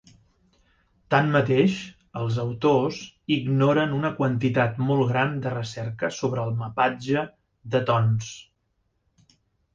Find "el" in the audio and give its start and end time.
6.49-6.57